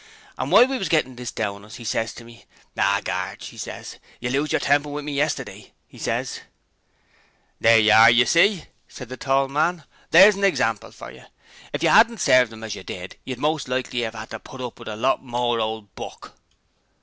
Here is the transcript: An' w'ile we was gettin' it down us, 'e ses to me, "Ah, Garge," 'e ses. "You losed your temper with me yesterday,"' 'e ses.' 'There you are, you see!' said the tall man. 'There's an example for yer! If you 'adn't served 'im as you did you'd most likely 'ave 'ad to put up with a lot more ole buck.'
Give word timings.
An' 0.35 0.49
w'ile 0.49 0.67
we 0.67 0.79
was 0.79 0.89
gettin' 0.89 1.19
it 1.19 1.35
down 1.35 1.63
us, 1.63 1.79
'e 1.79 1.83
ses 1.83 2.11
to 2.15 2.23
me, 2.23 2.45
"Ah, 2.75 3.01
Garge," 3.03 3.53
'e 3.53 3.57
ses. 3.57 3.97
"You 4.19 4.31
losed 4.31 4.51
your 4.51 4.59
temper 4.59 4.89
with 4.89 5.05
me 5.05 5.11
yesterday,"' 5.13 5.73
'e 5.91 5.97
ses.' 5.99 6.39
'There 7.59 7.77
you 7.77 7.91
are, 7.91 8.09
you 8.09 8.25
see!' 8.25 8.65
said 8.87 9.09
the 9.09 9.15
tall 9.17 9.47
man. 9.47 9.83
'There's 10.09 10.33
an 10.35 10.43
example 10.43 10.89
for 10.91 11.11
yer! 11.11 11.27
If 11.71 11.83
you 11.83 11.89
'adn't 11.89 12.19
served 12.19 12.51
'im 12.51 12.63
as 12.63 12.73
you 12.73 12.81
did 12.81 13.15
you'd 13.25 13.37
most 13.37 13.67
likely 13.67 14.03
'ave 14.03 14.17
'ad 14.17 14.31
to 14.31 14.39
put 14.39 14.59
up 14.59 14.79
with 14.79 14.87
a 14.87 14.95
lot 14.95 15.23
more 15.23 15.59
ole 15.59 15.81
buck.' 15.83 16.35